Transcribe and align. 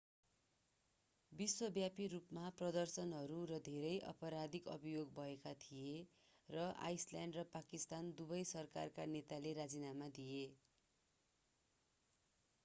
विश्वव्यापी 1.31 2.07
रूपमा 2.13 2.45
प्रदर्शनहरू 2.55 3.41
र 3.51 3.59
धेरै 3.67 3.91
आपराधिक 4.13 4.71
अभियोग 4.73 5.13
भएका 5.19 5.53
थिए 5.61 5.93
र 6.49 6.65
आइसल्यान्ड 6.87 7.39
र 7.41 7.45
पाकिस्तान 7.53 8.11
दुबै 8.17 8.41
सरकारका 8.55 9.07
नेताले 9.13 9.53
राजीनामा 9.61 10.09
दिए 10.17 10.43